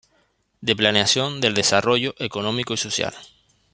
De 0.61 0.75
Planeación 0.75 1.41
del 1.41 1.53
Desarrollo 1.53 2.15
Económico 2.17 2.73
y 2.73 2.77
Social. 2.77 3.13